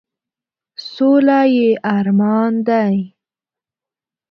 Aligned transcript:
سوله 0.91 1.39
یې 1.55 1.69
ارمان 1.97 2.53
دی،. 2.67 2.91